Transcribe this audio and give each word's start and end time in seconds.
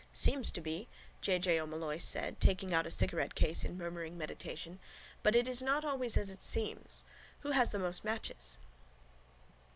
—Seems 0.13 0.49
to 0.49 0.61
be, 0.61 0.87
J. 1.21 1.37
J. 1.37 1.59
O'Molloy 1.61 1.99
said, 1.99 2.39
taking 2.39 2.73
out 2.73 2.87
a 2.87 2.89
cigarettecase 2.89 3.63
in 3.63 3.77
murmuring 3.77 4.17
meditation, 4.17 4.79
but 5.21 5.35
it 5.35 5.47
is 5.47 5.61
not 5.61 5.85
always 5.85 6.17
as 6.17 6.31
it 6.31 6.41
seems. 6.41 7.05
Who 7.41 7.51
has 7.51 7.69
the 7.69 7.77
most 7.77 8.03
matches? 8.03 8.57